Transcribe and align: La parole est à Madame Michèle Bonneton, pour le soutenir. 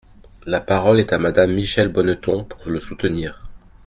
La 0.47 0.61
parole 0.61 0.99
est 0.99 1.13
à 1.13 1.19
Madame 1.19 1.51
Michèle 1.53 1.89
Bonneton, 1.89 2.43
pour 2.45 2.67
le 2.71 2.79
soutenir. 2.79 3.43